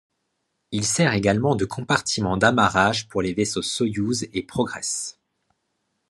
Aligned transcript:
Il 0.71 0.83
sert 0.83 1.13
également 1.13 1.55
de 1.55 1.63
compartiment 1.63 2.35
d'amarrage 2.35 3.07
pour 3.07 3.21
les 3.21 3.35
vaisseaux 3.35 3.61
Soyouz 3.61 4.25
et 4.33 4.41
Progress. 4.41 5.19